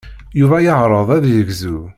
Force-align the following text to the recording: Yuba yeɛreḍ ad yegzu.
Yuba 0.39 0.57
yeɛreḍ 0.65 1.09
ad 1.17 1.25
yegzu. 1.29 1.77